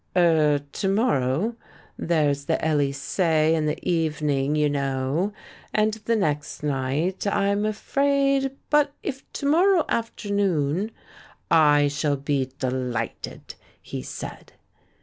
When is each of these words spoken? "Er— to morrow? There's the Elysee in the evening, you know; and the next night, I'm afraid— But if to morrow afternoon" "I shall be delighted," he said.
"Er— 0.17 0.59
to 0.73 0.87
morrow? 0.89 1.55
There's 1.95 2.45
the 2.45 2.57
Elysee 2.65 3.53
in 3.53 3.67
the 3.67 3.77
evening, 3.87 4.55
you 4.55 4.67
know; 4.67 5.31
and 5.75 5.93
the 5.93 6.15
next 6.15 6.63
night, 6.63 7.27
I'm 7.27 7.67
afraid— 7.67 8.49
But 8.71 8.93
if 9.03 9.31
to 9.33 9.45
morrow 9.45 9.85
afternoon" 9.87 10.89
"I 11.75 11.87
shall 11.87 12.17
be 12.17 12.49
delighted," 12.57 13.53
he 13.79 14.01
said. 14.01 14.53